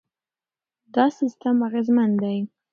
[0.93, 2.37] دا سیستم اغېزمن دی.